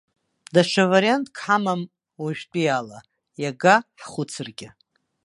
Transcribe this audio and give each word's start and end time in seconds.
Даҽа 0.53 0.83
вариантк 0.91 1.33
ҳамам 1.45 1.81
уажәтәи 2.21 2.67
ала, 2.77 2.99
иага 3.41 3.75
ҳхәыцыргьы. 3.99 4.69